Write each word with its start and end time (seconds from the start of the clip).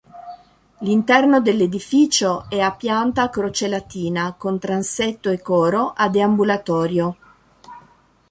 L'interno 0.79 1.41
dell'edificio 1.41 2.45
è 2.49 2.59
a 2.59 2.71
pianta 2.73 3.21
a 3.21 3.29
croce 3.29 3.67
latina 3.67 4.33
con 4.35 4.57
transetto 4.57 5.29
e 5.29 5.39
coro 5.43 5.93
a 5.95 6.09
deambulatorio. 6.09 7.17